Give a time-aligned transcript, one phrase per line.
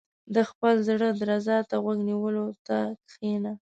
[0.35, 3.51] •د خپل زړۀ درزا ته غوږ نیولو ته کښېنه.